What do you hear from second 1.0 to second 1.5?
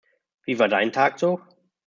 so?